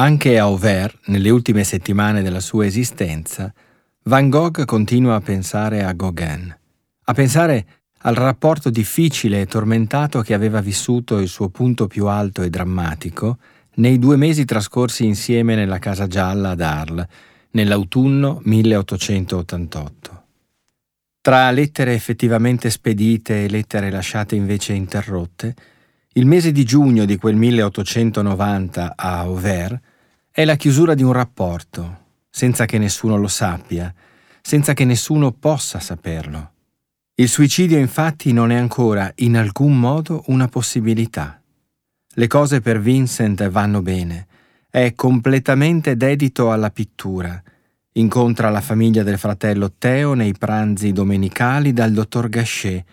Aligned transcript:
Anche 0.00 0.38
a 0.38 0.44
Auvers, 0.44 0.94
nelle 1.06 1.28
ultime 1.28 1.64
settimane 1.64 2.22
della 2.22 2.38
sua 2.38 2.64
esistenza, 2.64 3.52
Van 4.04 4.28
Gogh 4.28 4.64
continua 4.64 5.16
a 5.16 5.20
pensare 5.20 5.82
a 5.82 5.90
Gauguin, 5.90 6.56
a 7.02 7.12
pensare 7.12 7.66
al 8.02 8.14
rapporto 8.14 8.70
difficile 8.70 9.40
e 9.40 9.46
tormentato 9.46 10.20
che 10.20 10.34
aveva 10.34 10.60
vissuto 10.60 11.18
il 11.18 11.26
suo 11.26 11.48
punto 11.48 11.88
più 11.88 12.06
alto 12.06 12.42
e 12.42 12.48
drammatico 12.48 13.38
nei 13.78 13.98
due 13.98 14.16
mesi 14.16 14.44
trascorsi 14.44 15.04
insieme 15.04 15.56
nella 15.56 15.80
Casa 15.80 16.06
Gialla 16.06 16.50
ad 16.50 16.60
Arles, 16.60 17.06
nell'autunno 17.50 18.40
1888. 18.44 20.24
Tra 21.20 21.50
lettere 21.50 21.94
effettivamente 21.94 22.70
spedite 22.70 23.42
e 23.42 23.48
lettere 23.48 23.90
lasciate 23.90 24.36
invece 24.36 24.74
interrotte, 24.74 25.56
il 26.12 26.26
mese 26.26 26.52
di 26.52 26.64
giugno 26.64 27.04
di 27.04 27.16
quel 27.16 27.34
1890 27.34 28.92
a 28.94 29.18
Auvers 29.18 29.78
è 30.38 30.44
la 30.44 30.54
chiusura 30.54 30.94
di 30.94 31.02
un 31.02 31.10
rapporto, 31.10 32.04
senza 32.30 32.64
che 32.64 32.78
nessuno 32.78 33.16
lo 33.16 33.26
sappia, 33.26 33.92
senza 34.40 34.72
che 34.72 34.84
nessuno 34.84 35.32
possa 35.32 35.80
saperlo. 35.80 36.52
Il 37.16 37.28
suicidio 37.28 37.76
infatti 37.76 38.32
non 38.32 38.52
è 38.52 38.54
ancora 38.54 39.10
in 39.16 39.36
alcun 39.36 39.76
modo 39.76 40.22
una 40.26 40.46
possibilità. 40.46 41.42
Le 42.14 42.26
cose 42.28 42.60
per 42.60 42.80
Vincent 42.80 43.48
vanno 43.48 43.82
bene, 43.82 44.28
è 44.70 44.92
completamente 44.94 45.96
dedito 45.96 46.52
alla 46.52 46.70
pittura, 46.70 47.42
incontra 47.94 48.48
la 48.48 48.60
famiglia 48.60 49.02
del 49.02 49.18
fratello 49.18 49.72
Teo 49.76 50.14
nei 50.14 50.34
pranzi 50.38 50.92
domenicali 50.92 51.72
dal 51.72 51.90
dottor 51.90 52.28
Gachet 52.28 52.84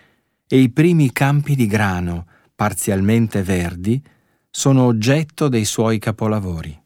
e 0.47 0.57
i 0.57 0.71
primi 0.71 1.11
campi 1.11 1.55
di 1.55 1.67
grano, 1.67 2.25
parzialmente 2.55 3.43
verdi, 3.43 4.01
sono 4.49 4.85
oggetto 4.85 5.47
dei 5.47 5.65
suoi 5.65 5.99
capolavori. 5.99 6.81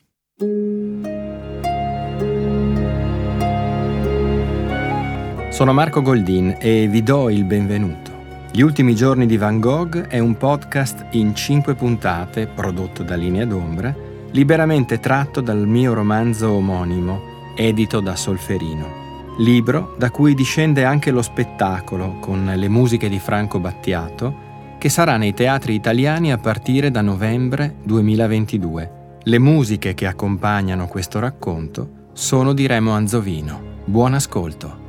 Sono 5.50 5.74
Marco 5.74 6.02
Goldin 6.02 6.56
e 6.58 6.88
vi 6.88 7.04
do 7.04 7.30
il 7.30 7.44
benvenuto. 7.44 8.12
Gli 8.50 8.62
ultimi 8.62 8.96
giorni 8.96 9.26
di 9.26 9.36
Van 9.36 9.60
Gogh 9.60 10.08
è 10.08 10.20
un 10.20 10.38
podcast 10.38 11.08
in 11.12 11.36
cinque 11.36 11.76
puntate 11.76 12.48
prodotto 12.48 13.04
da 13.04 13.16
Linea 13.16 13.46
d'Ombra, 13.46 13.94
liberamente 14.32 15.02
tratto 15.02 15.42
dal 15.42 15.68
mio 15.68 15.94
romanzo 15.94 16.54
omonimo, 16.54 17.20
edito 17.58 18.00
da 18.00 18.16
Solferino. 18.16 19.36
Libro 19.40 19.96
da 19.98 20.10
cui 20.10 20.36
discende 20.36 20.86
anche 20.86 21.12
lo 21.12 21.22
spettacolo 21.22 22.16
con 22.22 22.50
le 22.56 22.70
musiche 22.70 23.10
di 23.10 23.20
Franco 23.20 23.60
Battiato 23.60 24.48
che 24.78 24.88
sarà 24.88 25.18
nei 25.18 25.34
teatri 25.34 25.74
italiani 25.74 26.32
a 26.32 26.38
partire 26.38 26.92
da 26.92 27.02
novembre 27.02 27.76
2022. 27.84 28.99
Le 29.24 29.38
musiche 29.38 29.94
che 29.94 30.08
accompagnano 30.08 30.88
questo 30.88 31.20
racconto 31.20 32.08
sono 32.14 32.54
di 32.54 32.66
Remo 32.68 32.94
Anzovino. 32.94 33.82
Buon 33.84 34.14
ascolto. 34.14 34.88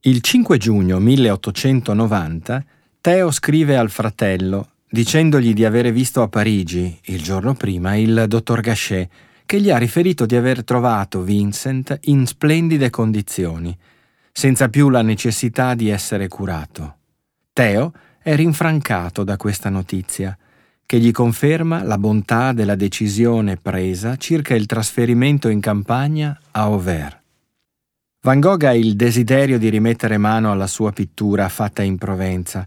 Il 0.00 0.22
5 0.22 0.56
giugno 0.56 0.98
1890 0.98 2.64
Teo 3.02 3.30
scrive 3.30 3.76
al 3.76 3.90
fratello 3.90 4.70
dicendogli 4.88 5.52
di 5.52 5.66
avere 5.66 5.92
visto 5.92 6.22
a 6.22 6.28
Parigi, 6.28 6.98
il 7.04 7.22
giorno 7.22 7.52
prima, 7.52 7.94
il 7.94 8.24
dottor 8.26 8.62
Gachet, 8.62 9.10
che 9.44 9.60
gli 9.60 9.70
ha 9.70 9.76
riferito 9.76 10.24
di 10.24 10.34
aver 10.34 10.64
trovato 10.64 11.20
Vincent 11.20 11.98
in 12.04 12.26
splendide 12.26 12.88
condizioni 12.88 13.76
senza 14.32 14.70
più 14.70 14.88
la 14.88 15.02
necessità 15.02 15.74
di 15.74 15.90
essere 15.90 16.26
curato. 16.26 16.96
Teo 17.52 17.92
è 18.22 18.34
rinfrancato 18.34 19.24
da 19.24 19.36
questa 19.36 19.70
notizia, 19.70 20.36
che 20.84 20.98
gli 20.98 21.10
conferma 21.10 21.82
la 21.82 21.98
bontà 21.98 22.52
della 22.52 22.74
decisione 22.74 23.56
presa 23.56 24.16
circa 24.16 24.54
il 24.54 24.66
trasferimento 24.66 25.48
in 25.48 25.60
campagna 25.60 26.38
a 26.50 26.62
Auvers. 26.62 27.18
Van 28.22 28.40
Gogh 28.40 28.64
ha 28.64 28.74
il 28.74 28.96
desiderio 28.96 29.58
di 29.58 29.70
rimettere 29.70 30.18
mano 30.18 30.50
alla 30.50 30.66
sua 30.66 30.92
pittura 30.92 31.48
fatta 31.48 31.82
in 31.82 31.96
Provenza, 31.96 32.66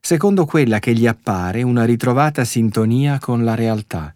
secondo 0.00 0.44
quella 0.44 0.80
che 0.80 0.92
gli 0.92 1.06
appare 1.06 1.62
una 1.62 1.84
ritrovata 1.84 2.44
sintonia 2.44 3.18
con 3.20 3.44
la 3.44 3.54
realtà. 3.54 4.12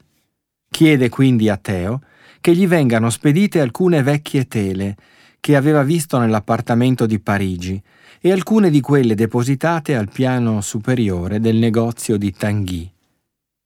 Chiede 0.68 1.08
quindi 1.08 1.48
a 1.48 1.56
Teo 1.56 2.00
che 2.40 2.56
gli 2.56 2.66
vengano 2.66 3.10
spedite 3.10 3.60
alcune 3.60 4.02
vecchie 4.02 4.48
tele 4.48 4.96
che 5.38 5.54
aveva 5.54 5.84
visto 5.84 6.18
nell'appartamento 6.18 7.06
di 7.06 7.20
Parigi 7.20 7.80
e 8.24 8.30
alcune 8.30 8.70
di 8.70 8.80
quelle 8.80 9.16
depositate 9.16 9.96
al 9.96 10.08
piano 10.08 10.60
superiore 10.60 11.40
del 11.40 11.56
negozio 11.56 12.16
di 12.16 12.32
Tanguy. 12.32 12.88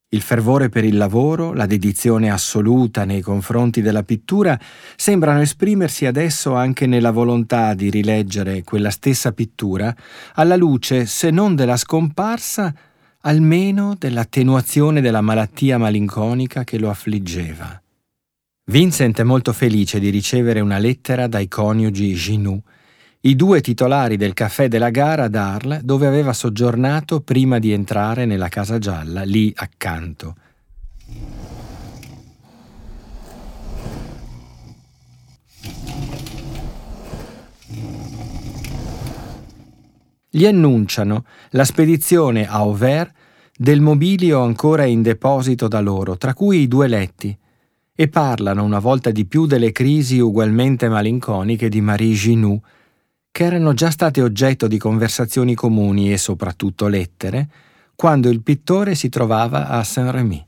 Il 0.08 0.22
fervore 0.22 0.70
per 0.70 0.82
il 0.82 0.96
lavoro, 0.96 1.52
la 1.52 1.66
dedizione 1.66 2.30
assoluta 2.30 3.04
nei 3.04 3.20
confronti 3.20 3.82
della 3.82 4.02
pittura 4.02 4.58
sembrano 4.96 5.42
esprimersi 5.42 6.06
adesso 6.06 6.54
anche 6.54 6.86
nella 6.86 7.10
volontà 7.10 7.74
di 7.74 7.90
rileggere 7.90 8.64
quella 8.64 8.88
stessa 8.88 9.32
pittura 9.32 9.94
alla 10.34 10.56
luce, 10.56 11.04
se 11.04 11.30
non 11.30 11.54
della 11.54 11.76
scomparsa, 11.76 12.74
almeno 13.22 13.94
dell'attenuazione 13.98 15.02
della 15.02 15.20
malattia 15.20 15.76
malinconica 15.76 16.64
che 16.64 16.78
lo 16.78 16.88
affliggeva. 16.88 17.78
Vincent 18.68 19.20
è 19.20 19.22
molto 19.22 19.52
felice 19.52 20.00
di 20.00 20.08
ricevere 20.08 20.60
una 20.60 20.78
lettera 20.78 21.26
dai 21.26 21.46
coniugi 21.46 22.14
Ginoux, 22.14 22.62
i 23.26 23.34
due 23.34 23.60
titolari 23.60 24.16
del 24.16 24.34
caffè 24.34 24.68
della 24.68 24.90
gara 24.90 25.24
ad 25.24 25.34
Arles 25.34 25.82
dove 25.82 26.06
aveva 26.06 26.32
soggiornato 26.32 27.20
prima 27.22 27.58
di 27.58 27.72
entrare 27.72 28.24
nella 28.24 28.46
casa 28.46 28.78
gialla 28.78 29.24
lì 29.24 29.52
accanto. 29.56 30.36
Gli 40.30 40.46
annunciano 40.46 41.24
la 41.50 41.64
spedizione 41.64 42.46
a 42.46 42.52
Auvers 42.58 43.10
del 43.56 43.80
mobilio 43.80 44.42
ancora 44.42 44.84
in 44.84 45.02
deposito 45.02 45.66
da 45.66 45.80
loro, 45.80 46.16
tra 46.16 46.32
cui 46.32 46.60
i 46.60 46.68
due 46.68 46.86
letti, 46.86 47.36
e 47.92 48.08
parlano 48.08 48.62
una 48.62 48.78
volta 48.78 49.10
di 49.10 49.24
più 49.24 49.46
delle 49.46 49.72
crisi 49.72 50.20
ugualmente 50.20 50.88
malinconiche 50.88 51.68
di 51.68 51.80
Marie 51.80 52.14
Ginoux, 52.14 52.60
che 53.36 53.44
erano 53.44 53.74
già 53.74 53.90
state 53.90 54.22
oggetto 54.22 54.66
di 54.66 54.78
conversazioni 54.78 55.54
comuni 55.54 56.10
e 56.10 56.16
soprattutto 56.16 56.88
lettere, 56.88 57.48
quando 57.94 58.30
il 58.30 58.40
pittore 58.40 58.94
si 58.94 59.10
trovava 59.10 59.68
a 59.68 59.84
Saint-Rémy. 59.84 60.42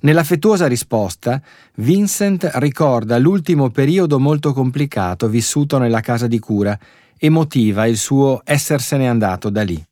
Nell'affettuosa 0.00 0.66
risposta, 0.66 1.38
Vincent 1.74 2.48
ricorda 2.54 3.18
l'ultimo 3.18 3.68
periodo 3.68 4.18
molto 4.18 4.54
complicato 4.54 5.28
vissuto 5.28 5.76
nella 5.76 6.00
casa 6.00 6.26
di 6.26 6.38
cura 6.38 6.78
e 7.18 7.28
motiva 7.28 7.86
il 7.86 7.98
suo 7.98 8.40
essersene 8.42 9.06
andato 9.06 9.50
da 9.50 9.62
lì. 9.62 9.87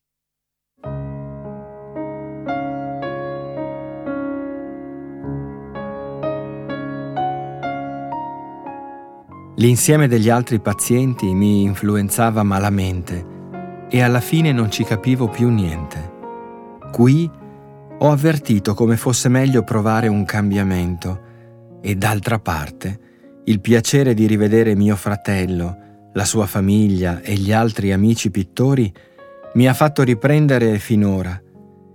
L'insieme 9.58 10.06
degli 10.06 10.28
altri 10.28 10.60
pazienti 10.60 11.32
mi 11.32 11.62
influenzava 11.62 12.42
malamente 12.42 13.34
e 13.88 14.02
alla 14.02 14.20
fine 14.20 14.52
non 14.52 14.70
ci 14.70 14.84
capivo 14.84 15.28
più 15.28 15.48
niente. 15.48 16.12
Qui 16.92 17.30
ho 17.98 18.10
avvertito 18.10 18.74
come 18.74 18.98
fosse 18.98 19.30
meglio 19.30 19.62
provare 19.62 20.08
un 20.08 20.26
cambiamento 20.26 21.20
e 21.80 21.94
d'altra 21.94 22.38
parte 22.38 23.00
il 23.44 23.60
piacere 23.60 24.12
di 24.12 24.26
rivedere 24.26 24.74
mio 24.74 24.96
fratello, 24.96 26.10
la 26.12 26.24
sua 26.26 26.46
famiglia 26.46 27.22
e 27.22 27.34
gli 27.34 27.52
altri 27.52 27.92
amici 27.92 28.30
pittori 28.30 28.92
mi 29.54 29.66
ha 29.68 29.72
fatto 29.72 30.02
riprendere 30.02 30.78
finora 30.78 31.40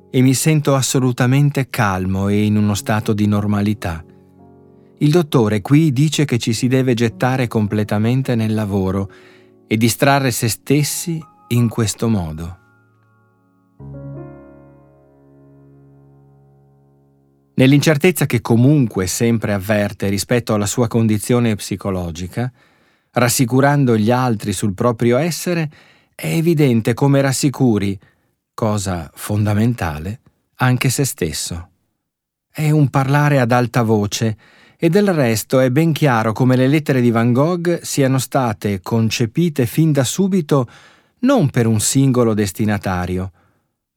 e 0.10 0.22
mi 0.22 0.34
sento 0.34 0.74
assolutamente 0.74 1.68
calmo 1.70 2.28
e 2.28 2.44
in 2.44 2.58
uno 2.58 2.74
stato 2.74 3.14
di 3.14 3.28
normalità. 3.28 4.04
Il 5.02 5.10
dottore 5.10 5.62
qui 5.62 5.92
dice 5.92 6.26
che 6.26 6.38
ci 6.38 6.54
si 6.54 6.68
deve 6.68 6.94
gettare 6.94 7.48
completamente 7.48 8.36
nel 8.36 8.54
lavoro 8.54 9.12
e 9.66 9.76
distrarre 9.76 10.30
se 10.30 10.48
stessi 10.48 11.20
in 11.48 11.70
questo 11.70 12.08
modo. 12.08 12.60
Nell'incertezza 17.56 18.28
che 18.28 18.42
comunque 18.42 19.08
sempre 19.08 19.54
avverte 19.54 20.08
rispetto 20.08 20.54
alla 20.54 20.68
sua 20.68 20.88
condizione 20.88 21.56
psicologica, 21.56 22.52
rassicurando 23.14 23.98
gli 23.98 24.12
altri 24.12 24.54
sul 24.54 24.76
proprio 24.76 25.18
essere, 25.18 25.72
è 26.14 26.28
evidente 26.28 26.94
come 26.94 27.22
rassicuri, 27.22 28.00
cosa 28.54 29.10
fondamentale, 29.16 30.22
anche 30.58 30.90
se 30.90 31.06
stesso. 31.06 31.70
È 32.52 32.70
un 32.70 32.90
parlare 32.90 33.40
ad 33.40 33.52
alta 33.52 33.82
voce 33.82 34.38
e 34.84 34.90
del 34.90 35.14
resto 35.14 35.60
è 35.60 35.70
ben 35.70 35.94
chiaro 35.94 36.34
come 36.34 36.56
le 36.56 36.68
lettere 36.68 37.02
di 37.02 37.12
Van 37.12 37.32
Gogh 37.34 37.82
siano 37.82 38.18
state 38.18 38.82
concepite 38.82 39.68
fin 39.68 39.92
da 39.92 40.04
subito 40.04 40.68
non 41.20 41.52
per 41.52 41.68
un 41.68 41.80
singolo 41.80 42.34
destinatario, 42.34 43.32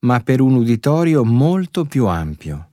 ma 0.01 0.21
per 0.21 0.43
un 0.43 0.57
uditorio 0.57 1.25
molto 1.25 1.87
più 1.87 2.05
ampio. 2.05 2.69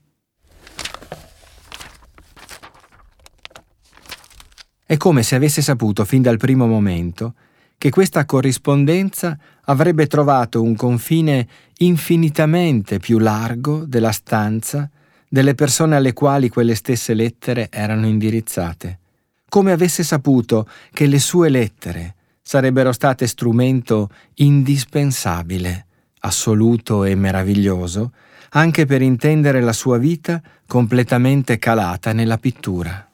È 4.86 4.98
come 4.98 5.24
se 5.24 5.36
avesse 5.36 5.62
saputo 5.62 6.04
fin 6.04 6.22
dal 6.22 6.36
primo 6.36 6.68
momento 6.68 7.36
che 7.78 7.92
questa 7.92 8.26
corrispondenza 8.26 9.38
avrebbe 9.64 10.08
trovato 10.08 10.62
un 10.62 10.76
confine 10.76 11.48
infinitamente 11.78 13.00
più 13.00 13.20
largo 13.20 13.86
della 13.86 14.12
stanza 14.12 14.90
delle 15.34 15.56
persone 15.56 15.96
alle 15.96 16.12
quali 16.12 16.50
quelle 16.50 16.76
stesse 16.76 17.14
lettere 17.14 17.70
erano 17.72 18.06
indirizzate, 18.06 19.00
come 19.48 19.72
avesse 19.72 20.04
saputo 20.04 20.68
che 20.92 21.06
le 21.06 21.20
sue 21.20 21.48
lettere 21.48 22.16
sarebbero 22.42 22.92
state 22.92 23.28
strumento 23.28 24.10
indispensabile, 24.36 25.86
assoluto 26.20 27.06
e 27.06 27.16
meraviglioso, 27.16 28.12
anche 28.50 28.86
per 28.86 29.02
intendere 29.02 29.62
la 29.62 29.72
sua 29.72 29.98
vita 29.98 30.42
completamente 30.68 31.58
calata 31.58 32.12
nella 32.12 32.38
pittura. 32.38 33.10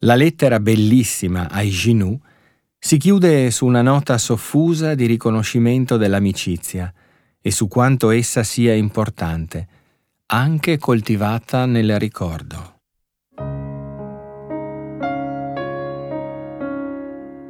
La 0.00 0.14
lettera 0.14 0.60
bellissima 0.60 1.48
ai 1.48 1.70
Ginu 1.70 2.20
si 2.78 2.98
chiude 2.98 3.50
su 3.50 3.64
una 3.64 3.80
nota 3.80 4.18
soffusa 4.18 4.94
di 4.94 5.06
riconoscimento 5.06 5.96
dell'amicizia 5.96 6.92
e 7.40 7.50
su 7.50 7.66
quanto 7.66 8.10
essa 8.10 8.42
sia 8.42 8.74
importante, 8.74 9.68
anche 10.28 10.76
coltivata 10.78 11.66
nel 11.66 12.00
ricordo. 12.00 12.80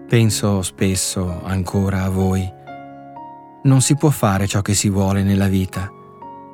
Penso 0.06 0.60
spesso 0.60 1.42
ancora 1.42 2.02
a 2.02 2.10
voi. 2.10 2.52
Non 3.62 3.80
si 3.80 3.96
può 3.96 4.10
fare 4.10 4.46
ciò 4.46 4.60
che 4.60 4.74
si 4.74 4.90
vuole 4.90 5.22
nella 5.22 5.48
vita. 5.48 5.90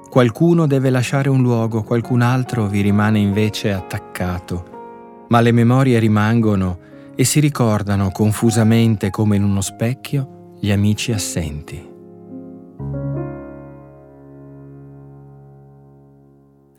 Qualcuno 0.08 0.69
deve 0.69 0.90
lasciare 0.90 1.28
un 1.28 1.42
luogo, 1.42 1.82
qualcun 1.82 2.20
altro 2.20 2.68
vi 2.68 2.82
rimane 2.82 3.18
invece 3.18 3.72
attaccato. 3.72 5.26
Ma 5.28 5.40
le 5.40 5.50
memorie 5.50 5.98
rimangono 5.98 6.78
e 7.16 7.25
si 7.25 7.40
ricordano 7.40 8.12
confusamente 8.12 9.10
come 9.10 9.36
in 9.36 9.42
uno 9.42 9.60
specchio 9.60 10.54
gli 10.60 10.70
amici 10.70 11.12
assenti. 11.12 11.91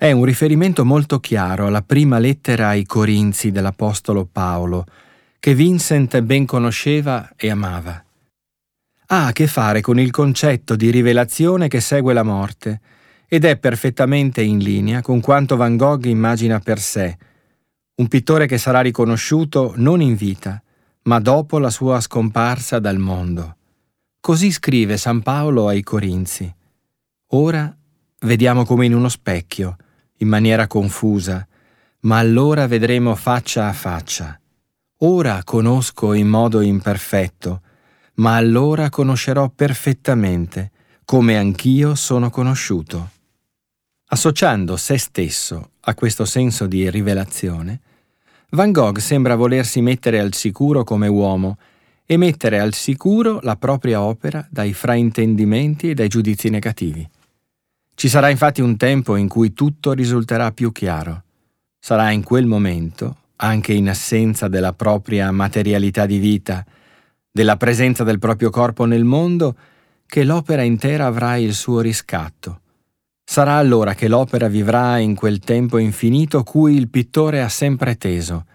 È 0.04 0.12
un 0.12 0.26
riferimento 0.26 0.84
molto 0.84 1.22
chiaro 1.22 1.68
alla 1.68 1.82
prima 1.82 2.20
lettera 2.20 2.68
ai 2.68 2.86
Corinzi 2.86 3.52
dell'Apostolo 3.52 4.26
Paolo, 4.30 4.84
che 5.40 5.56
Vincent 5.56 6.20
ben 6.20 6.46
conosceva 6.46 7.32
e 7.38 7.50
amava. 7.50 8.04
Ha 9.06 9.28
a 9.28 9.32
che 9.32 9.48
fare 9.48 9.80
con 9.80 10.02
il 10.02 10.12
concetto 10.12 10.76
di 10.76 10.90
rivelazione 10.92 11.70
che 11.70 11.80
segue 11.80 12.12
la 12.12 12.24
morte 12.24 12.82
ed 13.30 13.46
è 13.46 13.56
perfettamente 13.56 14.42
in 14.42 14.58
linea 14.58 15.02
con 15.02 15.22
quanto 15.22 15.56
Van 15.56 15.78
Gogh 15.78 16.04
immagina 16.04 16.60
per 16.60 16.80
sé, 16.80 17.18
un 17.96 18.10
pittore 18.10 18.46
che 18.46 18.58
sarà 18.58 18.82
riconosciuto 18.82 19.72
non 19.78 20.02
in 20.02 20.16
vita, 20.16 20.62
ma 21.04 21.22
dopo 21.22 21.60
la 21.60 21.70
sua 21.70 22.02
scomparsa 22.02 22.78
dal 22.80 22.98
mondo. 22.98 23.56
Così 24.20 24.52
scrive 24.52 24.98
San 24.98 25.22
Paolo 25.22 25.70
ai 25.70 25.82
Corinzi. 25.82 26.54
Ora 27.28 27.74
vediamo 28.20 28.66
come 28.66 28.86
in 28.86 28.96
uno 28.96 29.08
specchio, 29.08 29.78
in 30.24 30.30
maniera 30.30 30.68
confusa, 30.68 31.46
ma 32.02 32.18
allora 32.18 32.66
vedremo 32.66 33.14
faccia 33.16 33.68
a 33.68 33.74
faccia. 33.74 34.40
Ora 35.00 35.42
conosco 35.44 36.14
in 36.14 36.28
modo 36.28 36.62
imperfetto, 36.62 37.62
ma 38.16 38.36
allora 38.36 38.90
conoscerò 38.90 39.50
perfettamente, 39.50 40.72
come 41.06 41.38
anch'io 41.38 41.94
sono 41.94 42.30
conosciuto. 42.30 43.10
Associando 44.08 44.78
se 44.78 44.98
stesso 44.98 45.72
a 45.82 45.94
questo 45.94 46.24
senso 46.26 46.68
di 46.68 46.90
rivelazione, 46.90 47.82
Van 48.52 48.72
Gogh 48.72 49.00
sembra 49.00 49.36
volersi 49.36 49.82
mettere 49.82 50.20
al 50.20 50.34
sicuro 50.34 50.84
come 50.84 51.08
uomo 51.08 51.58
e 52.06 52.18
mettere 52.18 52.60
al 52.60 52.74
sicuro 52.74 53.40
la 53.42 53.56
propria 53.56 54.02
opera 54.02 54.46
dai 54.50 54.74
fraintendimenti 54.74 55.90
e 55.90 55.94
dai 55.96 56.08
giudizi 56.08 56.50
negativi. 56.50 57.10
Ci 57.96 58.10
sarà 58.10 58.30
infatti 58.30 58.62
un 58.62 58.76
tempo 58.78 59.16
in 59.16 59.28
cui 59.28 59.54
tutto 59.54 59.94
risulterà 59.94 60.52
più 60.52 60.72
chiaro. 60.72 61.24
Sarà 61.80 62.12
in 62.12 62.24
quel 62.24 62.46
momento 62.46 63.18
anche 63.38 63.74
in 63.74 63.90
assenza 63.90 64.48
della 64.48 64.74
propria 64.74 65.32
materialità 65.32 66.06
di 66.06 66.18
vita, 66.18 66.66
della 67.32 67.58
presenza 67.58 68.04
del 68.04 68.20
proprio 68.20 68.50
corpo 68.50 68.86
nel 68.86 69.04
mondo, 69.04 69.56
che 70.06 70.24
l'opera 70.24 70.62
intera 70.62 71.08
avrà 71.08 71.38
il 71.38 71.54
suo 71.54 71.82
riscatto. 71.82 72.62
Sarà 73.24 73.56
allora 73.56 73.96
che 73.96 74.08
l'opera 74.08 74.48
vivrà 74.48 74.98
in 74.98 75.16
quel 75.16 75.40
tempo 75.40 75.78
infinito 75.78 76.44
cui 76.44 76.76
il 76.76 76.90
pittore 76.90 77.42
ha 77.42 77.50
sempre 77.50 77.98
teso, 77.98 78.46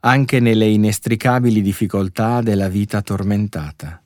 anche 0.00 0.40
nelle 0.40 0.66
inestricabili 0.66 1.62
difficoltà 1.62 2.40
della 2.40 2.68
vita 2.68 3.02
tormentata. 3.02 4.02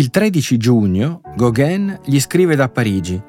Il 0.00 0.08
13 0.08 0.56
giugno 0.56 1.20
Gauguin 1.36 2.00
gli 2.06 2.18
scrive 2.20 2.56
da 2.56 2.70
Parigi, 2.70 3.22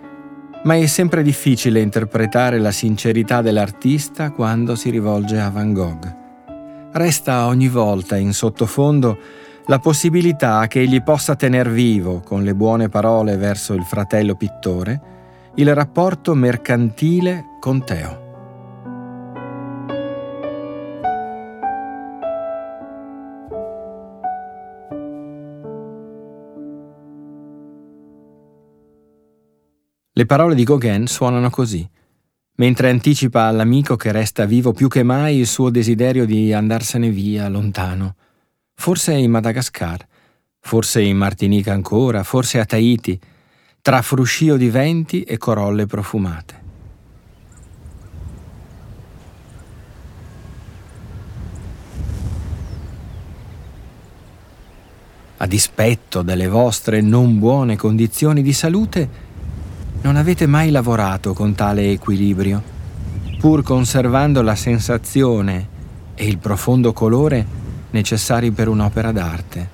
ma 0.63 0.77
è 0.77 0.85
sempre 0.85 1.21
difficile 1.21 1.81
interpretare 1.81 2.59
la 2.59 2.71
sincerità 2.71 3.41
dell'artista 3.41 4.31
quando 4.31 4.75
si 4.75 4.89
rivolge 4.89 5.37
a 5.37 5.49
Van 5.49 5.73
Gogh. 5.73 6.15
Resta 6.93 7.47
ogni 7.47 7.67
volta 7.67 8.15
in 8.15 8.31
sottofondo 8.31 9.17
la 9.65 9.79
possibilità 9.79 10.65
che 10.67 10.79
egli 10.79 11.03
possa 11.03 11.35
tener 11.35 11.69
vivo, 11.69 12.21
con 12.21 12.43
le 12.43 12.55
buone 12.55 12.87
parole 12.87 13.35
verso 13.35 13.73
il 13.73 13.83
fratello 13.83 14.35
pittore, 14.35 15.01
il 15.55 15.75
rapporto 15.75 16.33
mercantile 16.35 17.57
con 17.59 17.83
Teo. 17.83 18.20
Le 30.13 30.25
parole 30.25 30.55
di 30.55 30.65
Gauguin 30.65 31.07
suonano 31.07 31.49
così, 31.49 31.89
mentre 32.55 32.89
anticipa 32.89 33.43
all'amico 33.45 33.95
che 33.95 34.11
resta 34.11 34.43
vivo 34.43 34.73
più 34.73 34.89
che 34.89 35.03
mai 35.03 35.37
il 35.37 35.47
suo 35.47 35.69
desiderio 35.69 36.25
di 36.25 36.51
andarsene 36.51 37.09
via, 37.09 37.47
lontano, 37.47 38.15
forse 38.75 39.13
in 39.13 39.31
Madagascar, 39.31 40.05
forse 40.59 41.01
in 41.01 41.15
Martinica 41.15 41.71
ancora, 41.71 42.23
forse 42.23 42.59
a 42.59 42.65
Tahiti, 42.65 43.17
tra 43.81 44.01
fruscio 44.01 44.57
di 44.57 44.69
venti 44.69 45.23
e 45.23 45.37
corolle 45.37 45.85
profumate. 45.85 46.59
A 55.37 55.47
dispetto 55.47 56.21
delle 56.21 56.49
vostre 56.49 56.99
non 56.99 57.39
buone 57.39 57.77
condizioni 57.77 58.41
di 58.41 58.51
salute, 58.51 59.29
non 60.01 60.15
avete 60.15 60.47
mai 60.47 60.71
lavorato 60.71 61.33
con 61.33 61.53
tale 61.53 61.91
equilibrio, 61.91 62.61
pur 63.39 63.63
conservando 63.63 64.41
la 64.41 64.55
sensazione 64.55 65.67
e 66.15 66.25
il 66.25 66.39
profondo 66.39 66.91
colore 66.91 67.45
necessari 67.91 68.51
per 68.51 68.67
un'opera 68.67 69.11
d'arte, 69.11 69.69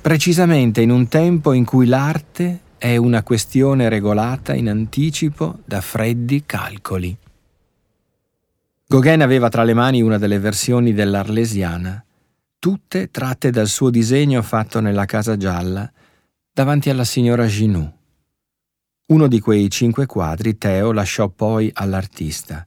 precisamente 0.00 0.80
in 0.80 0.90
un 0.90 1.08
tempo 1.08 1.52
in 1.52 1.64
cui 1.64 1.86
l'arte 1.86 2.60
è 2.78 2.96
una 2.96 3.22
questione 3.22 3.88
regolata 3.88 4.54
in 4.54 4.68
anticipo 4.68 5.58
da 5.64 5.80
freddi 5.80 6.44
calcoli. 6.46 7.16
Gauguin 8.86 9.22
aveva 9.22 9.48
tra 9.48 9.64
le 9.64 9.74
mani 9.74 10.00
una 10.00 10.18
delle 10.18 10.38
versioni 10.38 10.94
dell'Arlesiana, 10.94 12.02
tutte 12.58 13.10
tratte 13.10 13.50
dal 13.50 13.68
suo 13.68 13.90
disegno 13.90 14.40
fatto 14.42 14.80
nella 14.80 15.04
Casa 15.04 15.36
Gialla 15.36 15.90
davanti 16.52 16.90
alla 16.90 17.04
signora 17.04 17.46
Ginoux. 17.46 17.97
Uno 19.10 19.26
di 19.26 19.40
quei 19.40 19.70
cinque 19.70 20.04
quadri 20.04 20.58
Teo 20.58 20.92
lasciò 20.92 21.28
poi 21.30 21.70
all'artista. 21.72 22.66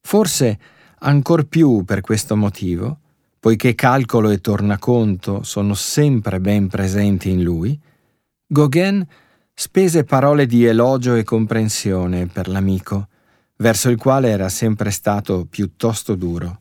Forse 0.00 0.58
ancor 1.00 1.46
più 1.46 1.82
per 1.84 2.02
questo 2.02 2.36
motivo, 2.36 3.00
poiché 3.40 3.74
calcolo 3.74 4.30
e 4.30 4.40
tornaconto 4.40 5.42
sono 5.42 5.74
sempre 5.74 6.38
ben 6.38 6.68
presenti 6.68 7.30
in 7.30 7.42
lui, 7.42 7.76
Gauguin 8.46 9.04
spese 9.52 10.04
parole 10.04 10.46
di 10.46 10.64
elogio 10.64 11.16
e 11.16 11.24
comprensione 11.24 12.28
per 12.28 12.46
l'amico, 12.46 13.08
verso 13.56 13.88
il 13.88 13.96
quale 13.96 14.28
era 14.28 14.48
sempre 14.48 14.92
stato 14.92 15.46
piuttosto 15.50 16.14
duro. 16.14 16.60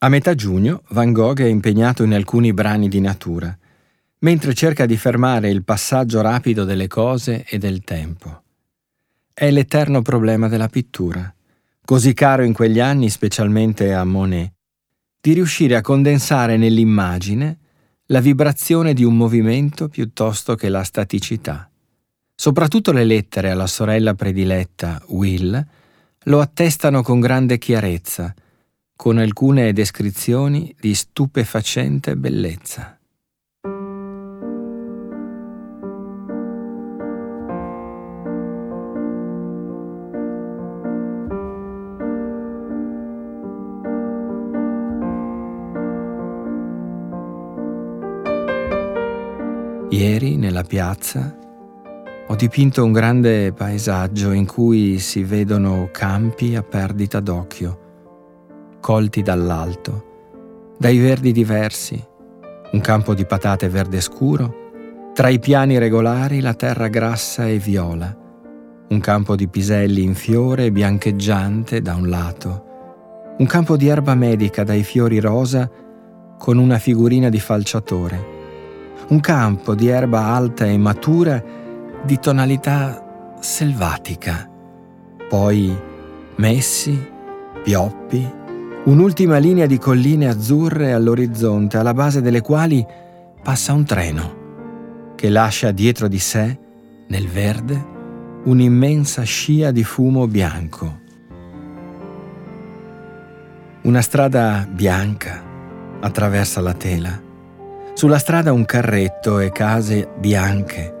A 0.00 0.08
metà 0.10 0.34
giugno 0.34 0.82
Van 0.90 1.12
Gogh 1.12 1.40
è 1.40 1.46
impegnato 1.46 2.02
in 2.02 2.12
alcuni 2.12 2.52
brani 2.52 2.88
di 2.88 3.00
natura, 3.00 3.56
mentre 4.20 4.54
cerca 4.54 4.86
di 4.86 4.96
fermare 4.96 5.50
il 5.50 5.64
passaggio 5.64 6.20
rapido 6.20 6.64
delle 6.64 6.88
cose 6.88 7.44
e 7.44 7.58
del 7.58 7.82
tempo. 7.82 8.42
È 9.32 9.50
l'eterno 9.50 10.02
problema 10.02 10.48
della 10.48 10.68
pittura, 10.68 11.32
così 11.84 12.12
caro 12.12 12.42
in 12.42 12.52
quegli 12.52 12.80
anni 12.80 13.08
specialmente 13.08 13.94
a 13.94 14.04
Monet, 14.04 14.52
di 15.20 15.32
riuscire 15.32 15.76
a 15.76 15.80
condensare 15.80 16.56
nell'immagine 16.56 17.58
la 18.06 18.20
vibrazione 18.20 18.92
di 18.92 19.04
un 19.04 19.16
movimento 19.16 19.88
piuttosto 19.88 20.54
che 20.54 20.68
la 20.68 20.82
staticità. 20.82 21.70
Soprattutto 22.34 22.92
le 22.92 23.04
lettere 23.04 23.50
alla 23.50 23.66
sorella 23.66 24.14
prediletta, 24.14 25.02
Will, 25.08 25.66
lo 26.24 26.40
attestano 26.40 27.02
con 27.02 27.20
grande 27.20 27.58
chiarezza, 27.58 28.34
con 28.96 29.18
alcune 29.18 29.72
descrizioni 29.72 30.74
di 30.78 30.94
stupefacente 30.94 32.16
bellezza. 32.16 32.99
Ieri 49.92 50.36
nella 50.36 50.62
piazza 50.62 51.36
ho 52.28 52.34
dipinto 52.36 52.84
un 52.84 52.92
grande 52.92 53.52
paesaggio 53.52 54.30
in 54.30 54.46
cui 54.46 55.00
si 55.00 55.24
vedono 55.24 55.88
campi 55.90 56.54
a 56.54 56.62
perdita 56.62 57.18
d'occhio, 57.18 58.76
colti 58.78 59.20
dall'alto, 59.22 60.74
dai 60.78 60.96
verdi 60.98 61.32
diversi, 61.32 62.00
un 62.70 62.80
campo 62.80 63.14
di 63.14 63.26
patate 63.26 63.68
verde 63.68 64.00
scuro, 64.00 65.10
tra 65.12 65.28
i 65.28 65.40
piani 65.40 65.76
regolari 65.76 66.40
la 66.40 66.54
terra 66.54 66.86
grassa 66.86 67.48
e 67.48 67.58
viola, 67.58 68.16
un 68.90 69.00
campo 69.00 69.34
di 69.34 69.48
piselli 69.48 70.04
in 70.04 70.14
fiore 70.14 70.70
biancheggiante 70.70 71.82
da 71.82 71.96
un 71.96 72.08
lato, 72.08 72.64
un 73.38 73.46
campo 73.46 73.76
di 73.76 73.88
erba 73.88 74.14
medica 74.14 74.62
dai 74.62 74.84
fiori 74.84 75.18
rosa 75.18 75.68
con 76.38 76.58
una 76.58 76.78
figurina 76.78 77.28
di 77.28 77.40
falciatore, 77.40 78.38
un 79.10 79.20
campo 79.20 79.74
di 79.74 79.88
erba 79.88 80.26
alta 80.26 80.66
e 80.66 80.78
matura 80.78 81.42
di 82.02 82.18
tonalità 82.18 83.36
selvatica. 83.40 84.48
Poi 85.28 85.76
messi, 86.36 87.08
pioppi, 87.62 88.28
un'ultima 88.84 89.38
linea 89.38 89.66
di 89.66 89.78
colline 89.78 90.28
azzurre 90.28 90.92
all'orizzonte, 90.92 91.76
alla 91.76 91.92
base 91.92 92.20
delle 92.22 92.40
quali 92.40 92.86
passa 93.42 93.72
un 93.72 93.84
treno, 93.84 95.14
che 95.16 95.28
lascia 95.28 95.72
dietro 95.72 96.06
di 96.06 96.18
sé, 96.18 96.58
nel 97.08 97.26
verde, 97.26 97.86
un'immensa 98.44 99.22
scia 99.22 99.72
di 99.72 99.82
fumo 99.82 100.28
bianco. 100.28 100.98
Una 103.82 104.02
strada 104.02 104.68
bianca 104.70 105.42
attraversa 106.00 106.60
la 106.60 106.74
tela. 106.74 107.28
Sulla 107.94 108.18
strada 108.18 108.52
un 108.52 108.64
carretto 108.64 109.38
e 109.38 109.50
case 109.50 110.08
bianche 110.18 110.98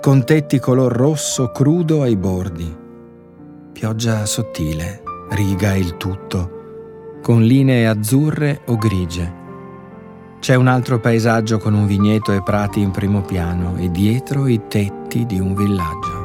con 0.00 0.24
tetti 0.24 0.58
color 0.58 0.92
rosso 0.92 1.50
crudo 1.50 2.02
ai 2.02 2.16
bordi. 2.16 2.76
Pioggia 3.72 4.26
sottile 4.26 5.02
riga 5.30 5.74
il 5.74 5.96
tutto, 5.96 7.20
con 7.22 7.42
linee 7.42 7.86
azzurre 7.86 8.62
o 8.66 8.76
grigie. 8.76 9.40
C'è 10.40 10.56
un 10.56 10.66
altro 10.66 10.98
paesaggio 10.98 11.58
con 11.58 11.74
un 11.74 11.86
vigneto 11.86 12.32
e 12.32 12.42
prati 12.42 12.80
in 12.80 12.90
primo 12.90 13.22
piano 13.22 13.76
e 13.76 13.90
dietro 13.90 14.48
i 14.48 14.62
tetti 14.66 15.24
di 15.24 15.38
un 15.38 15.54
villaggio. 15.54 16.21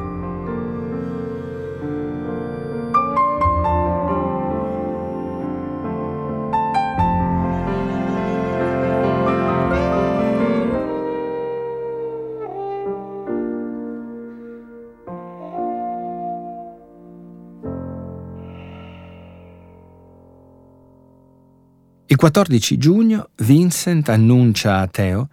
14 22.18 22.78
giugno 22.78 23.28
Vincent 23.42 24.08
annuncia 24.08 24.78
a 24.78 24.88
Theo 24.88 25.28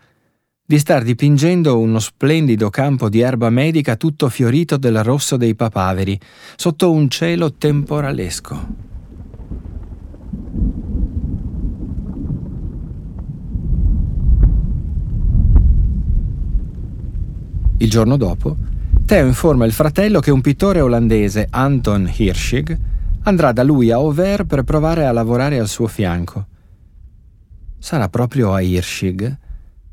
di 0.63 0.77
star 0.77 1.01
dipingendo 1.01 1.80
uno 1.80 1.98
splendido 1.98 2.70
campo 2.70 3.10
di 3.10 3.22
erba 3.22 3.50
medica 3.50 3.96
tutto 3.96 4.30
fiorito 4.30 4.77
del 4.77 5.01
rosso 5.01 5.36
dei 5.36 5.56
papaveri, 5.56 6.20
sotto 6.56 6.92
un 6.92 7.10
cielo 7.10 7.54
temporalesco. 7.54 8.68
Il 17.77 17.89
giorno 17.89 18.15
dopo, 18.15 18.58
Theo 19.08 19.25
informa 19.25 19.65
il 19.65 19.74
fratello 19.74 20.20
che 20.20 20.30
un 20.30 20.42
pittore 20.42 20.82
olandese, 20.82 21.48
Anton 21.50 22.08
Hirschig, 22.15 22.77
andrà 23.24 23.51
da 23.51 23.63
lui 23.63 23.89
a 23.89 23.96
Auvers 23.96 24.46
per 24.46 24.62
provare 24.62 25.08
a 25.08 25.12
lavorare 25.12 25.58
al 25.58 25.68
suo 25.68 25.88
fianco 25.88 26.54
sarà 27.86 28.10
proprio 28.10 28.51
a 28.51 28.62
Hirschig 28.62 29.38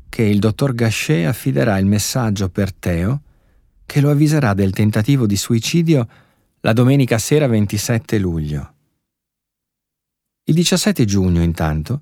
che 0.09 0.23
il 0.23 0.39
dottor 0.39 0.73
Gachet 0.73 1.27
affiderà 1.27 1.77
il 1.77 1.85
messaggio 1.85 2.49
per 2.49 2.73
Teo 2.73 3.21
che 3.85 4.01
lo 4.01 4.09
avviserà 4.09 4.55
del 4.55 4.71
tentativo 4.71 5.27
di 5.27 5.37
suicidio 5.37 6.07
la 6.61 6.73
domenica 6.73 7.19
sera 7.19 7.45
27 7.45 8.17
luglio. 8.17 8.73
Il 10.45 10.55
17 10.55 11.05
giugno, 11.05 11.43
intanto, 11.43 12.01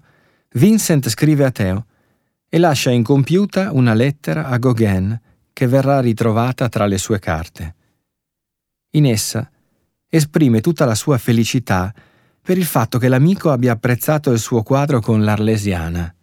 Vincent 0.53 1.09
scrive 1.09 1.43
a 1.43 1.51
Teo 1.51 1.85
e 2.47 2.57
lascia 2.57 2.91
incompiuta 2.91 3.73
una 3.73 3.93
lettera 3.93 4.47
a 4.47 4.57
Gauguin 4.57 5.19
che 5.51 5.67
verrà 5.67 5.99
ritrovata 5.99 6.69
tra 6.69 6.85
le 6.85 6.97
sue 6.97 7.19
carte. 7.19 7.75
In 8.91 9.07
essa 9.07 9.51
esprime 10.07 10.61
tutta 10.61 10.85
la 10.85 10.95
sua 10.95 11.17
felicità 11.17 11.93
per 12.41 12.57
il 12.57 12.65
fatto 12.65 12.97
che 12.97 13.07
l'amico 13.07 13.51
abbia 13.51 13.73
apprezzato 13.73 14.31
il 14.31 14.39
suo 14.39 14.63
quadro 14.63 14.99
con 14.99 15.23
l'Arlesiana. 15.23 16.13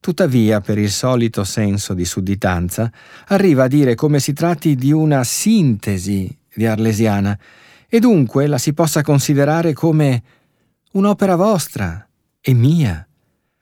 Tuttavia, 0.00 0.60
per 0.60 0.78
il 0.78 0.90
solito 0.90 1.44
senso 1.44 1.92
di 1.92 2.04
sudditanza, 2.04 2.90
arriva 3.26 3.64
a 3.64 3.68
dire 3.68 3.94
come 3.94 4.18
si 4.18 4.32
tratti 4.32 4.74
di 4.74 4.92
una 4.92 5.22
sintesi 5.24 6.34
di 6.54 6.66
Arlesiana 6.66 7.38
e 7.86 8.00
dunque 8.00 8.46
la 8.46 8.56
si 8.56 8.72
possa 8.72 9.02
considerare 9.02 9.72
come 9.72 10.22
un'opera 10.92 11.36
vostra 11.36 12.08
e 12.40 12.54
mia, 12.54 13.06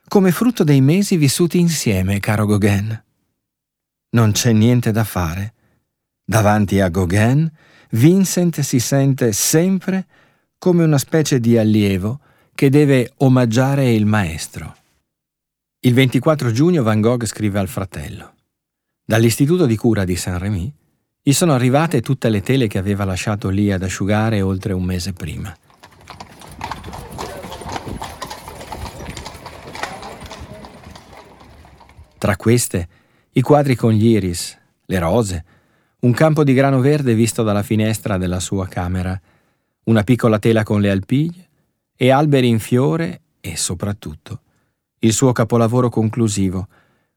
come 0.07 0.31
frutto 0.31 0.65
dei 0.65 0.81
mesi 0.81 1.17
vissuti 1.17 1.59
insieme, 1.59 2.21
caro 2.21 2.47
Gauguin. 2.47 3.03
Non 4.11 4.33
c'è 4.33 4.53
niente 4.53 4.93
da 4.93 5.05
fare. 5.05 5.55
Davanti 6.25 6.81
a 6.81 6.89
Gauguin, 6.89 7.51
Vincent 7.91 8.61
si 8.61 8.79
sente 8.79 9.33
sempre 9.33 10.07
come 10.59 10.83
una 10.83 10.99
specie 10.99 11.39
di 11.39 11.57
allievo 11.57 12.19
che 12.53 12.69
deve 12.69 13.13
omaggiare 13.19 13.93
il 13.93 14.07
maestro. 14.07 14.75
Il 15.81 15.95
24 15.95 16.51
giugno 16.51 16.83
Van 16.83 17.01
Gogh 17.01 17.25
scrive 17.25 17.61
al 17.61 17.69
fratello. 17.69 18.35
Dall'istituto 19.05 19.67
di 19.67 19.77
cura 19.77 20.05
di 20.05 20.17
Saint-Rémy 20.17 20.73
gli 21.23 21.33
sono 21.33 21.53
arrivate 21.53 22.01
tutte 22.01 22.29
le 22.29 22.43
tele 22.43 22.67
che 22.67 22.79
aveva 22.79 23.05
lasciato 23.05 23.49
lì 23.51 23.71
ad 23.71 23.85
asciugare 23.85 24.41
oltre 24.43 24.73
un 24.73 24.83
mese 24.83 25.13
prima. 25.13 25.57
Tra 32.19 32.37
queste, 32.37 32.89
i 33.33 33.41
quadri 33.43 33.77
con 33.77 33.93
gli 33.93 34.07
iris, 34.07 34.59
le 34.87 34.99
rose, 34.99 35.45
un 36.01 36.13
campo 36.13 36.43
di 36.43 36.53
grano 36.53 36.81
verde 36.81 37.15
visto 37.15 37.45
dalla 37.45 37.63
finestra 37.63 38.19
della 38.19 38.41
sua 38.41 38.67
camera 38.67 39.19
una 39.89 40.03
piccola 40.05 40.39
tela 40.39 40.63
con 40.63 40.81
le 40.81 40.91
alpiglie 40.91 41.49
e 41.97 42.11
alberi 42.11 42.49
in 42.49 42.61
fiore 42.61 43.23
e 43.41 43.57
soprattutto 43.57 44.43
il 45.01 45.13
suo 45.13 45.33
capolavoro 45.33 45.89
conclusivo, 45.89 46.67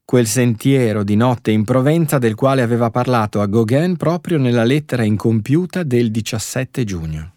quel 0.04 0.26
sentiero 0.26 1.02
di 1.02 1.16
notte 1.16 1.50
in 1.50 1.64
Provenza 1.64 2.18
del 2.18 2.34
quale 2.34 2.62
aveva 2.62 2.90
parlato 2.90 3.40
a 3.40 3.46
Gauguin 3.46 3.96
proprio 3.96 4.38
nella 4.38 4.64
lettera 4.64 5.04
incompiuta 5.04 5.82
del 5.82 6.10
17 6.10 6.84
giugno. 6.84 7.34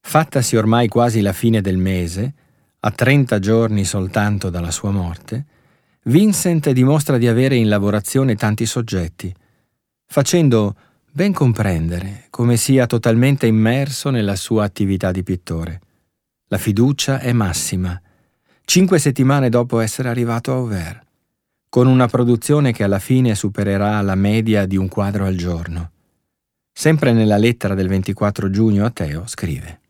Fattasi 0.00 0.56
ormai 0.56 0.88
quasi 0.88 1.20
la 1.20 1.32
fine 1.32 1.60
del 1.60 1.78
mese, 1.78 2.34
a 2.80 2.90
30 2.90 3.38
giorni 3.40 3.84
soltanto 3.84 4.50
dalla 4.50 4.70
sua 4.70 4.90
morte, 4.90 5.46
Vincent 6.04 6.70
dimostra 6.70 7.18
di 7.18 7.28
avere 7.28 7.56
in 7.56 7.68
lavorazione 7.68 8.34
tanti 8.36 8.66
soggetti, 8.66 9.32
facendo 10.06 10.74
ben 11.14 11.34
comprendere 11.34 12.28
come 12.30 12.56
sia 12.56 12.86
totalmente 12.86 13.46
immerso 13.46 14.08
nella 14.08 14.34
sua 14.34 14.64
attività 14.64 15.10
di 15.10 15.22
pittore. 15.22 15.80
La 16.48 16.56
fiducia 16.56 17.20
è 17.20 17.32
massima. 17.32 18.00
cinque 18.64 18.98
settimane 18.98 19.50
dopo 19.50 19.80
essere 19.80 20.08
arrivato 20.08 20.52
a 20.52 20.54
Auvers, 20.54 21.00
con 21.68 21.86
una 21.86 22.08
produzione 22.08 22.72
che 22.72 22.82
alla 22.82 22.98
fine 22.98 23.34
supererà 23.34 24.00
la 24.00 24.14
media 24.14 24.64
di 24.64 24.78
un 24.78 24.88
quadro 24.88 25.26
al 25.26 25.34
giorno. 25.34 25.90
Sempre 26.72 27.12
nella 27.12 27.36
lettera 27.36 27.74
del 27.74 27.88
24 27.88 28.48
giugno 28.48 28.86
a 28.86 28.90
Teo 28.90 29.24
scrive 29.26 29.80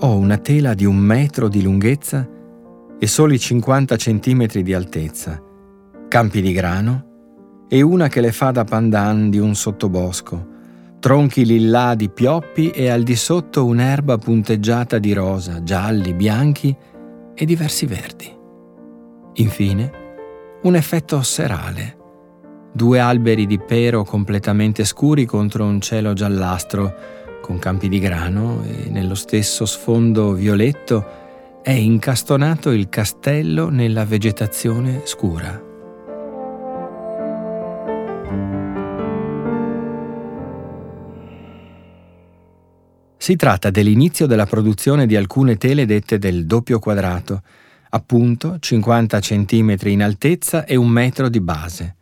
Ho 0.00 0.16
una 0.16 0.38
tela 0.38 0.72
di 0.72 0.86
un 0.86 0.96
metro 0.96 1.48
di 1.48 1.60
lunghezza 1.60 2.26
e 2.98 3.06
soli 3.06 3.38
50 3.38 3.96
centimetri 3.96 4.62
di 4.62 4.72
altezza, 4.72 5.42
campi 6.08 6.40
di 6.40 6.52
grano 6.52 7.07
e 7.68 7.82
una 7.82 8.08
che 8.08 8.20
le 8.20 8.32
fa 8.32 8.50
da 8.50 8.64
pandan 8.64 9.30
di 9.30 9.38
un 9.38 9.54
sottobosco, 9.54 10.56
tronchi 10.98 11.44
lillà 11.44 11.94
di 11.94 12.08
pioppi 12.08 12.70
e 12.70 12.88
al 12.88 13.02
di 13.02 13.14
sotto 13.14 13.64
un'erba 13.66 14.18
punteggiata 14.18 14.98
di 14.98 15.12
rosa, 15.12 15.62
gialli, 15.62 16.14
bianchi 16.14 16.74
e 17.34 17.44
diversi 17.44 17.86
verdi. 17.86 18.36
Infine, 19.34 19.92
un 20.62 20.74
effetto 20.74 21.22
serale 21.22 21.96
due 22.72 23.00
alberi 23.00 23.46
di 23.46 23.58
pero 23.58 24.04
completamente 24.04 24.84
scuri 24.84 25.24
contro 25.24 25.64
un 25.64 25.80
cielo 25.80 26.12
giallastro 26.12 26.94
con 27.40 27.58
campi 27.58 27.88
di 27.88 27.98
grano 27.98 28.62
e 28.64 28.88
nello 28.88 29.14
stesso 29.14 29.66
sfondo 29.66 30.32
violetto 30.32 31.04
è 31.62 31.72
incastonato 31.72 32.70
il 32.70 32.88
castello 32.88 33.68
nella 33.68 34.04
vegetazione 34.04 35.00
scura. 35.04 35.67
Si 43.18 43.36
tratta 43.36 43.70
dell'inizio 43.70 44.26
della 44.26 44.46
produzione 44.46 45.06
di 45.06 45.16
alcune 45.16 45.56
tele 45.56 45.84
dette 45.84 46.18
del 46.18 46.46
doppio 46.46 46.78
quadrato, 46.78 47.42
appunto 47.90 48.58
50 48.58 49.20
cm 49.20 49.76
in 49.84 50.02
altezza 50.02 50.64
e 50.64 50.76
un 50.76 50.88
metro 50.88 51.28
di 51.28 51.40
base 51.40 51.96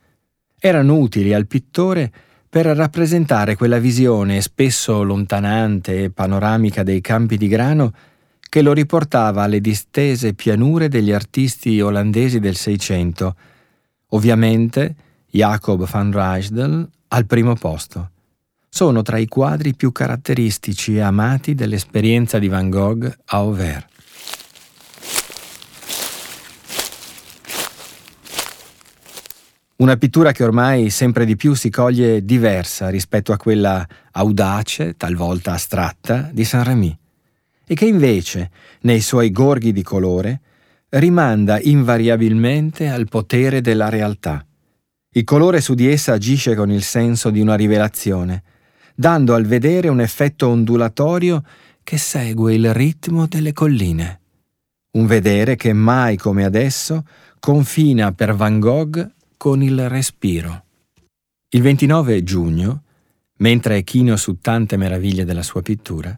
erano 0.59 0.97
utili 0.97 1.33
al 1.33 1.47
pittore 1.47 2.11
per 2.49 2.65
rappresentare 2.65 3.55
quella 3.55 3.77
visione 3.77 4.41
spesso 4.41 5.03
lontanante 5.03 6.03
e 6.03 6.09
panoramica 6.09 6.83
dei 6.83 7.01
campi 7.01 7.37
di 7.37 7.47
grano 7.47 7.91
che 8.49 8.61
lo 8.61 8.73
riportava 8.73 9.43
alle 9.43 9.59
distese 9.59 10.33
pianure 10.33 10.87
degli 10.87 11.11
artisti 11.11 11.81
olandesi 11.81 12.39
del 12.39 12.55
Seicento, 12.55 13.35
ovviamente 14.09 14.95
Jacob 15.29 15.87
van 15.87 16.11
Ruysdael 16.11 16.89
al 17.09 17.25
primo 17.25 17.53
posto. 17.55 18.11
Sono 18.77 19.01
tra 19.01 19.17
i 19.17 19.25
quadri 19.25 19.73
più 19.73 19.91
caratteristici 19.91 20.97
e 20.97 20.99
amati 20.99 21.55
dell'esperienza 21.55 22.37
di 22.37 22.47
Van 22.47 22.69
Gogh 22.69 23.05
a 23.07 23.37
Auvers. 23.37 23.85
Una 29.77 29.97
pittura 29.97 30.31
che 30.31 30.43
ormai 30.43 30.91
sempre 30.91 31.25
di 31.25 31.35
più 31.35 31.55
si 31.55 31.71
coglie 31.71 32.23
diversa 32.23 32.89
rispetto 32.89 33.31
a 33.31 33.37
quella 33.37 33.83
audace, 34.11 34.95
talvolta 34.95 35.53
astratta, 35.53 36.29
di 36.31 36.43
Saint-Rémy, 36.43 36.95
e 37.65 37.73
che 37.73 37.85
invece, 37.85 38.51
nei 38.81 39.01
suoi 39.01 39.31
gorghi 39.31 39.73
di 39.73 39.81
colore, 39.81 40.41
rimanda 40.89 41.59
invariabilmente 41.59 42.89
al 42.89 43.07
potere 43.07 43.59
della 43.61 43.89
realtà. 43.89 44.45
Il 45.13 45.23
colore 45.23 45.61
su 45.61 45.73
di 45.73 45.89
essa 45.91 46.13
agisce 46.13 46.53
con 46.53 46.69
il 46.69 46.83
senso 46.83 47.31
di 47.31 47.41
una 47.41 47.55
rivelazione, 47.55 48.43
dando 48.99 49.35
al 49.35 49.45
vedere 49.45 49.89
un 49.89 50.01
effetto 50.01 50.47
ondulatorio 50.47 51.43
che 51.83 51.99
segue 51.99 52.55
il 52.55 52.73
ritmo 52.73 53.27
delle 53.27 53.53
colline. 53.53 54.21
Un 54.93 55.05
vedere 55.05 55.55
che 55.55 55.71
mai 55.71 56.17
come 56.17 56.43
adesso 56.43 57.05
confina 57.39 58.11
per 58.11 58.33
Van 58.33 58.59
Gogh 58.59 59.07
con 59.37 59.61
il 59.61 59.87
respiro. 59.87 60.63
Il 61.49 61.61
29 61.61 62.23
giugno, 62.23 62.81
mentre 63.37 63.77
è 63.77 63.83
chino 63.83 64.15
su 64.15 64.39
tante 64.39 64.77
meraviglie 64.77 65.25
della 65.25 65.43
sua 65.43 65.61
pittura, 65.61 66.17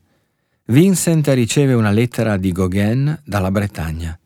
Vincent 0.67 1.27
riceve 1.27 1.73
una 1.73 1.91
lettera 1.91 2.37
di 2.37 2.53
Gauguin 2.53 3.19
dalla 3.25 3.51
Bretagna. 3.51 4.17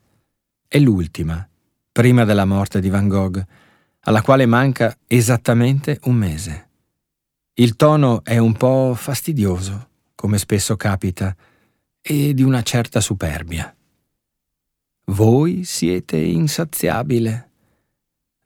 È 0.68 0.78
l'ultima, 0.78 1.46
prima 1.90 2.24
della 2.24 2.44
morte 2.44 2.80
di 2.80 2.88
Van 2.88 3.08
Gogh, 3.08 3.44
alla 4.02 4.22
quale 4.22 4.46
manca 4.46 4.96
esattamente 5.08 5.98
un 6.04 6.14
mese. 6.14 6.68
Il 7.54 7.76
tono 7.76 8.24
è 8.24 8.38
un 8.38 8.52
po' 8.54 8.94
fastidioso, 8.96 9.88
come 10.14 10.38
spesso 10.38 10.76
capita, 10.76 11.34
e 12.00 12.34
di 12.34 12.42
una 12.42 12.62
certa 12.62 13.00
superbia. 13.00 13.74
Voi 15.06 15.64
siete 15.64 16.16
insaziabile, 16.16 17.50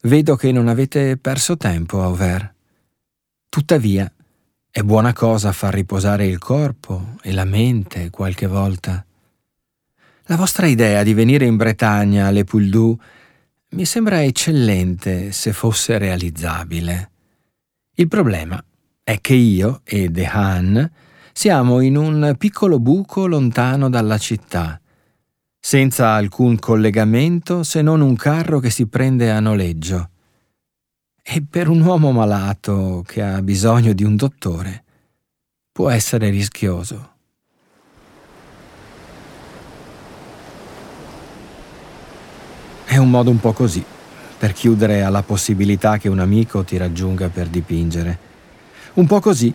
Vedo 0.03 0.37
che 0.37 0.53
non 0.53 0.69
avete 0.69 1.17
perso 1.17 1.57
tempo 1.57 2.05
a. 2.05 2.55
Tuttavia, 3.49 4.11
è 4.71 4.81
buona 4.83 5.13
cosa 5.13 5.51
far 5.51 5.75
riposare 5.75 6.27
il 6.27 6.39
corpo 6.39 7.17
e 7.21 7.33
la 7.33 7.45
mente 7.45 8.09
qualche 8.09 8.47
volta. 8.47 9.05
La 10.27 10.37
vostra 10.37 10.67
idea 10.67 11.03
di 11.03 11.15
venire 11.15 11.47
in 11.47 11.57
Bretagna 11.57 12.29
alle 12.29 12.45
Pouldou 12.45 12.97
mi 13.71 13.85
sembra 13.85 14.23
eccellente 14.23 15.33
se 15.33 15.53
fosse 15.53 15.99
realizzabile. 15.99 17.11
Il 17.95 18.07
problema 18.07 18.63
è 19.09 19.23
che 19.23 19.33
io 19.33 19.81
e 19.85 20.11
De 20.11 20.27
Haan 20.27 20.91
siamo 21.33 21.81
in 21.81 21.97
un 21.97 22.35
piccolo 22.37 22.79
buco 22.79 23.27
lontano 23.27 23.89
dalla 23.89 24.19
città 24.19 24.79
senza 25.59 26.11
alcun 26.11 26.59
collegamento 26.59 27.63
se 27.63 27.81
non 27.81 28.03
un 28.03 28.15
carro 28.17 28.61
che 28.61 28.69
si 28.69 28.87
prende 28.87 29.31
a 29.31 29.41
noleggio. 29.41 30.11
E 31.23 31.43
per 31.43 31.71
un 31.71 31.81
uomo 31.81 32.13
malato 32.13 33.03
che 33.07 33.23
ha 33.23 33.41
bisogno 33.41 33.95
di 33.95 34.05
un 34.05 34.15
dottore 34.15 34.85
può 35.73 35.89
essere 35.89 36.29
rischioso. 36.29 37.13
È 42.85 42.99
un 42.99 43.09
modo 43.09 43.31
un 43.31 43.41
po' 43.41 43.55
così 43.55 43.83
per 44.37 44.53
chiudere 44.53 45.01
alla 45.01 45.23
possibilità 45.23 45.97
che 45.97 46.11
un 46.11 46.19
amico 46.19 46.63
ti 46.63 46.77
raggiunga 46.77 47.31
per 47.31 47.49
dipingere. 47.49 48.28
Un 48.99 49.07
po' 49.07 49.21
così, 49.21 49.55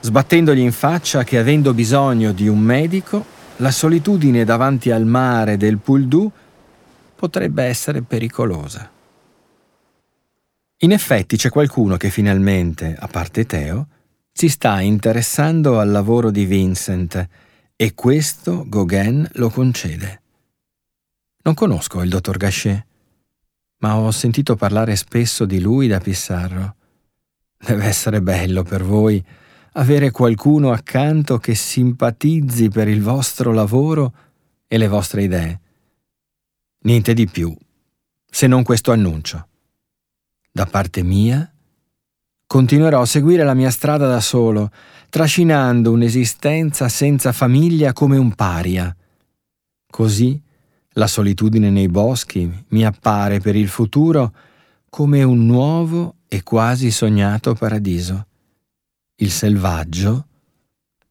sbattendogli 0.00 0.60
in 0.60 0.72
faccia 0.72 1.24
che 1.24 1.36
avendo 1.36 1.74
bisogno 1.74 2.32
di 2.32 2.48
un 2.48 2.58
medico 2.58 3.22
la 3.56 3.70
solitudine 3.70 4.44
davanti 4.44 4.90
al 4.90 5.04
mare 5.04 5.58
del 5.58 5.76
Pouldou 5.76 6.32
potrebbe 7.14 7.64
essere 7.64 8.00
pericolosa. 8.00 8.90
In 10.78 10.92
effetti 10.92 11.36
c'è 11.36 11.50
qualcuno 11.50 11.98
che 11.98 12.08
finalmente, 12.08 12.96
a 12.98 13.06
parte 13.08 13.44
Teo, 13.44 13.88
si 14.32 14.48
sta 14.48 14.80
interessando 14.80 15.78
al 15.78 15.90
lavoro 15.90 16.30
di 16.30 16.46
Vincent 16.46 17.28
e 17.76 17.92
questo 17.92 18.64
Gauguin 18.66 19.28
lo 19.34 19.50
concede. 19.50 20.22
Non 21.42 21.52
conosco 21.52 22.00
il 22.00 22.08
dottor 22.08 22.38
Gachet, 22.38 22.86
ma 23.80 23.98
ho 23.98 24.10
sentito 24.12 24.56
parlare 24.56 24.96
spesso 24.96 25.44
di 25.44 25.60
lui 25.60 25.88
da 25.88 26.00
Pissarro. 26.00 26.75
Deve 27.66 27.86
essere 27.86 28.22
bello 28.22 28.62
per 28.62 28.84
voi 28.84 29.20
avere 29.72 30.12
qualcuno 30.12 30.70
accanto 30.70 31.38
che 31.38 31.56
simpatizzi 31.56 32.68
per 32.68 32.86
il 32.86 33.02
vostro 33.02 33.52
lavoro 33.52 34.12
e 34.68 34.78
le 34.78 34.86
vostre 34.86 35.24
idee. 35.24 35.60
Niente 36.82 37.12
di 37.12 37.26
più, 37.26 37.52
se 38.30 38.46
non 38.46 38.62
questo 38.62 38.92
annuncio. 38.92 39.48
Da 40.52 40.64
parte 40.66 41.02
mia, 41.02 41.52
continuerò 42.46 43.00
a 43.00 43.06
seguire 43.06 43.42
la 43.42 43.54
mia 43.54 43.70
strada 43.70 44.06
da 44.06 44.20
solo, 44.20 44.70
trascinando 45.08 45.90
un'esistenza 45.90 46.88
senza 46.88 47.32
famiglia 47.32 47.92
come 47.92 48.16
un 48.16 48.32
paria. 48.36 48.94
Così 49.90 50.40
la 50.90 51.08
solitudine 51.08 51.70
nei 51.70 51.88
boschi 51.88 52.64
mi 52.68 52.86
appare 52.86 53.40
per 53.40 53.56
il 53.56 53.68
futuro 53.68 54.32
come 54.88 55.22
un 55.22 55.46
nuovo 55.46 56.16
e 56.28 56.42
quasi 56.42 56.90
sognato 56.90 57.54
paradiso 57.54 58.26
il 59.16 59.30
selvaggio 59.30 60.26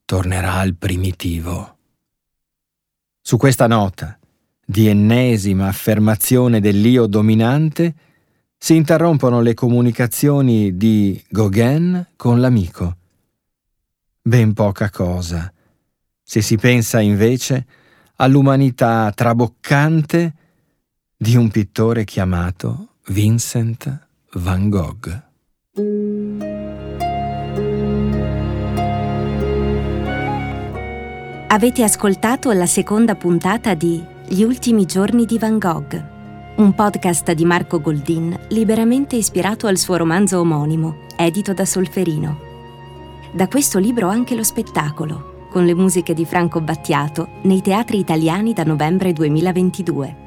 tornerà 0.06 0.56
al 0.56 0.76
primitivo. 0.76 1.78
Su 3.20 3.38
questa 3.38 3.66
nota, 3.66 4.20
di 4.64 4.88
ennesima 4.88 5.68
affermazione 5.68 6.60
dell'io 6.60 7.08
dominante, 7.08 7.96
si 8.58 8.76
interrompono 8.76 9.42
le 9.42 9.56
comunicazioni 9.56 10.78
di 10.78 11.24
Gauguin 11.30 12.12
con 12.16 12.40
l'amico. 12.40 12.98
Ben 14.22 14.54
poca 14.54 14.92
cosa, 14.92 15.52
se 16.22 16.42
si 16.42 16.58
pensa 16.58 17.00
invece 17.00 17.66
all'umanità 18.18 19.12
traboccante 19.16 20.34
di 21.18 21.36
un 21.36 21.50
pittore 21.50 22.04
chiamato 22.04 22.95
Vincent 23.10 24.08
van 24.34 24.68
Gogh. 24.68 25.24
Avete 31.48 31.84
ascoltato 31.84 32.52
la 32.52 32.66
seconda 32.66 33.14
puntata 33.14 33.76
di 33.76 34.04
Gli 34.28 34.42
ultimi 34.42 34.86
giorni 34.86 35.26
di 35.26 35.38
Van 35.38 35.60
Gogh, 35.60 36.04
un 36.56 36.74
podcast 36.74 37.32
di 37.34 37.46
Marco 37.46 37.80
Goldin 37.80 38.36
liberamente 38.50 39.16
ispirato 39.16 39.68
al 39.68 39.78
suo 39.78 39.98
romanzo 39.98 40.40
omonimo, 40.40 41.06
edito 41.16 41.54
da 41.54 41.64
Solferino. 41.64 42.40
Da 43.32 43.48
questo 43.48 43.78
libro 43.78 44.08
anche 44.10 44.34
lo 44.34 44.44
spettacolo, 44.44 45.48
con 45.52 45.64
le 45.64 45.76
musiche 45.76 46.16
di 46.16 46.26
Franco 46.26 46.60
Battiato, 46.60 47.28
nei 47.44 47.62
teatri 47.62 48.00
italiani 48.00 48.54
da 48.54 48.64
novembre 48.64 49.14
2022. 49.14 50.25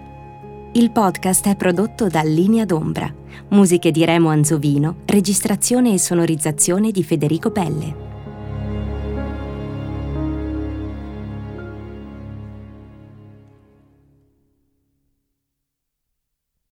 Il 0.73 0.91
podcast 0.91 1.49
è 1.49 1.57
prodotto 1.57 2.09
da 2.09 2.21
Linea 2.23 2.67
d'Ombra, 2.67 3.11
musiche 3.49 3.91
di 3.91 4.05
Remo 4.05 4.29
Anzovino, 4.29 4.97
registrazione 5.07 5.95
e 5.95 5.99
sonorizzazione 5.99 6.91
di 6.91 7.03
Federico 7.03 7.51
Pelle. 7.51 8.08